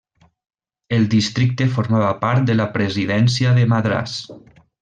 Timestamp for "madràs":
3.75-4.21